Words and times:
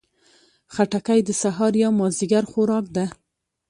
خټکی 0.73 1.19
د 1.25 1.29
سهار 1.41 1.73
یا 1.83 1.89
مازدیګر 1.99 2.43
خوراک 2.51 2.85
ده. 2.95 3.05